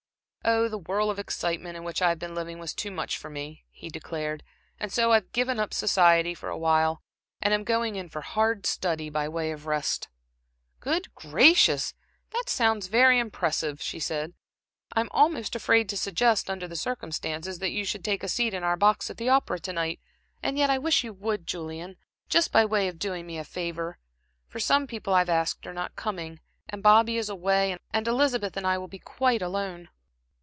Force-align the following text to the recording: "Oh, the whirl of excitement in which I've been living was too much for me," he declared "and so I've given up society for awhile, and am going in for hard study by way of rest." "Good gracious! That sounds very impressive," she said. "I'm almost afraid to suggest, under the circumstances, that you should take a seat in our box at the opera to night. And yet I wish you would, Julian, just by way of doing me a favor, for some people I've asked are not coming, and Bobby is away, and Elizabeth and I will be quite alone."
"Oh, 0.43 0.67
the 0.67 0.79
whirl 0.79 1.11
of 1.11 1.19
excitement 1.19 1.77
in 1.77 1.83
which 1.83 2.01
I've 2.01 2.17
been 2.17 2.33
living 2.33 2.57
was 2.57 2.73
too 2.73 2.89
much 2.89 3.15
for 3.15 3.29
me," 3.29 3.63
he 3.69 3.89
declared 3.89 4.41
"and 4.79 4.91
so 4.91 5.11
I've 5.11 5.31
given 5.33 5.59
up 5.59 5.71
society 5.71 6.33
for 6.33 6.49
awhile, 6.49 7.03
and 7.43 7.53
am 7.53 7.63
going 7.63 7.95
in 7.95 8.09
for 8.09 8.21
hard 8.21 8.65
study 8.65 9.07
by 9.11 9.29
way 9.29 9.51
of 9.51 9.67
rest." 9.67 10.09
"Good 10.79 11.13
gracious! 11.13 11.93
That 12.31 12.49
sounds 12.49 12.87
very 12.87 13.19
impressive," 13.19 13.83
she 13.83 13.99
said. 13.99 14.33
"I'm 14.93 15.09
almost 15.11 15.55
afraid 15.55 15.87
to 15.89 15.95
suggest, 15.95 16.49
under 16.49 16.67
the 16.67 16.75
circumstances, 16.75 17.59
that 17.59 17.69
you 17.69 17.85
should 17.85 18.03
take 18.03 18.23
a 18.23 18.27
seat 18.27 18.55
in 18.55 18.63
our 18.63 18.75
box 18.75 19.11
at 19.11 19.17
the 19.17 19.29
opera 19.29 19.59
to 19.59 19.73
night. 19.73 19.99
And 20.41 20.57
yet 20.57 20.71
I 20.71 20.79
wish 20.79 21.03
you 21.03 21.13
would, 21.13 21.45
Julian, 21.45 21.97
just 22.29 22.51
by 22.51 22.65
way 22.65 22.87
of 22.87 22.97
doing 22.97 23.27
me 23.27 23.37
a 23.37 23.43
favor, 23.43 23.99
for 24.47 24.59
some 24.59 24.87
people 24.87 25.13
I've 25.13 25.29
asked 25.29 25.67
are 25.67 25.73
not 25.73 25.95
coming, 25.95 26.39
and 26.67 26.81
Bobby 26.81 27.17
is 27.17 27.29
away, 27.29 27.77
and 27.91 28.07
Elizabeth 28.07 28.57
and 28.57 28.65
I 28.65 28.79
will 28.79 28.87
be 28.89 28.97
quite 28.99 29.43
alone." 29.43 29.89